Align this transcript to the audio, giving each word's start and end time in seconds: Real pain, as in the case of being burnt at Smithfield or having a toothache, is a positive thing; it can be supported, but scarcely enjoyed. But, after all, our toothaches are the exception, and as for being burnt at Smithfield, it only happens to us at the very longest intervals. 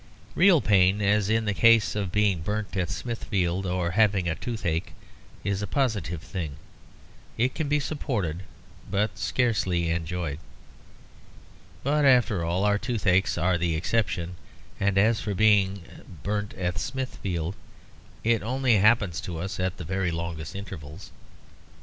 Real 0.33 0.61
pain, 0.61 0.99
as 0.99 1.29
in 1.29 1.45
the 1.45 1.53
case 1.53 1.95
of 1.95 2.11
being 2.11 2.41
burnt 2.41 2.75
at 2.75 2.89
Smithfield 2.89 3.67
or 3.67 3.91
having 3.91 4.27
a 4.27 4.33
toothache, 4.33 4.93
is 5.43 5.61
a 5.61 5.67
positive 5.67 6.23
thing; 6.23 6.55
it 7.37 7.53
can 7.53 7.67
be 7.69 7.79
supported, 7.79 8.41
but 8.89 9.15
scarcely 9.19 9.91
enjoyed. 9.91 10.39
But, 11.83 12.03
after 12.03 12.43
all, 12.43 12.63
our 12.65 12.79
toothaches 12.79 13.37
are 13.37 13.59
the 13.59 13.75
exception, 13.75 14.37
and 14.79 14.97
as 14.97 15.19
for 15.21 15.35
being 15.35 15.83
burnt 16.23 16.55
at 16.55 16.79
Smithfield, 16.79 17.53
it 18.23 18.41
only 18.41 18.77
happens 18.77 19.21
to 19.21 19.37
us 19.37 19.59
at 19.59 19.77
the 19.77 19.83
very 19.85 20.09
longest 20.09 20.55
intervals. 20.55 21.11